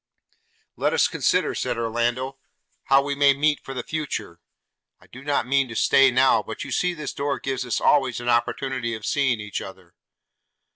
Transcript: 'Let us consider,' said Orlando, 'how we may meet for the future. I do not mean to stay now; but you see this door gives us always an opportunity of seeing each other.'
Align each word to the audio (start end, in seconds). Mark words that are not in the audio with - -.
'Let 0.77 0.93
us 0.93 1.07
consider,' 1.07 1.53
said 1.53 1.77
Orlando, 1.77 2.39
'how 2.85 3.03
we 3.03 3.13
may 3.13 3.35
meet 3.35 3.59
for 3.63 3.75
the 3.75 3.83
future. 3.83 4.39
I 4.99 5.05
do 5.05 5.23
not 5.23 5.45
mean 5.45 5.67
to 5.67 5.75
stay 5.75 6.09
now; 6.09 6.41
but 6.41 6.63
you 6.63 6.71
see 6.71 6.95
this 6.95 7.13
door 7.13 7.37
gives 7.39 7.67
us 7.67 7.79
always 7.79 8.19
an 8.19 8.27
opportunity 8.27 8.95
of 8.95 9.05
seeing 9.05 9.39
each 9.39 9.61
other.' 9.61 9.93